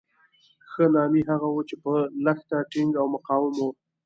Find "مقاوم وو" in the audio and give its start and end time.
3.15-3.69